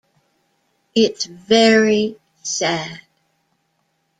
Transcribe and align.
It's 0.95 1.25
very 1.27 2.17
sad. 2.41 3.01